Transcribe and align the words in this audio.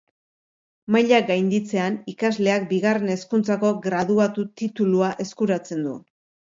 Maila 0.95 1.19
gainditzean, 1.27 1.99
ikasleak 2.15 2.67
bigarren 2.73 3.15
hezkuntzako 3.17 3.75
graduatu 3.87 4.51
titulua 4.65 5.17
eskuratzen 5.29 5.91
du. 5.91 5.99